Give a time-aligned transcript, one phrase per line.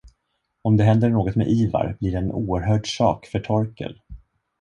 [0.61, 3.99] Om det händer något med Ivar blir det en oerhörd sak för Torkel.